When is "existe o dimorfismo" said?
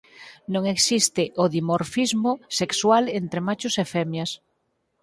0.75-2.31